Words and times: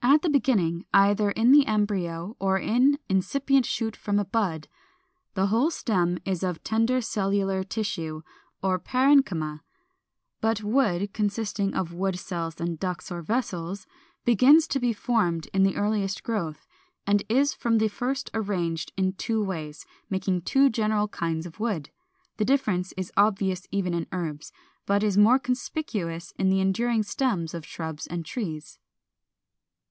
424. 0.00 0.16
At 0.16 0.22
the 0.22 0.30
beginning, 0.40 0.86
either 0.94 1.30
in 1.32 1.52
the 1.52 1.66
embryo 1.66 2.34
or 2.40 2.56
in 2.58 2.70
an 2.94 2.98
incipient 3.10 3.66
shoot 3.66 3.94
from 3.94 4.18
a 4.18 4.24
bud, 4.24 4.66
the 5.34 5.48
whole 5.48 5.70
stem 5.70 6.18
is 6.24 6.42
of 6.42 6.64
tender 6.64 7.02
cellular 7.02 7.62
tissue 7.62 8.22
or 8.62 8.78
parenchyma. 8.78 9.60
But 10.40 10.62
wood 10.62 11.12
(consisting 11.12 11.74
of 11.74 11.92
wood 11.92 12.18
cells 12.18 12.58
and 12.58 12.80
ducts 12.80 13.12
or 13.12 13.20
vessels) 13.20 13.86
begins 14.24 14.66
to 14.68 14.80
be 14.80 14.94
formed 14.94 15.48
in 15.52 15.62
the 15.62 15.76
earliest 15.76 16.22
growth; 16.24 16.66
and 17.06 17.22
is 17.28 17.52
from 17.52 17.76
the 17.76 17.88
first 17.88 18.30
arranged 18.32 18.92
in 18.96 19.12
two 19.12 19.44
ways, 19.44 19.84
making 20.08 20.40
two 20.42 20.70
general 20.70 21.06
kinds 21.08 21.44
of 21.44 21.60
wood. 21.60 21.90
The 22.38 22.46
difference 22.46 22.94
is 22.96 23.12
obvious 23.16 23.68
even 23.70 23.92
in 23.92 24.06
herbs, 24.10 24.52
but 24.86 25.02
is 25.04 25.18
more 25.18 25.38
conspicuous 25.38 26.32
in 26.38 26.48
the 26.48 26.60
enduring 26.60 27.02
stems 27.02 27.52
of 27.52 27.66
shrubs 27.66 28.06
and 28.06 28.24
trees. 28.24 28.78